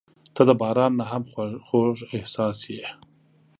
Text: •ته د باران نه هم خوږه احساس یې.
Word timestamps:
•ته 0.35 0.41
د 0.49 0.51
باران 0.61 0.91
نه 0.99 1.05
هم 1.11 1.23
خوږه 1.67 2.05
احساس 2.15 2.59
یې. 2.75 2.87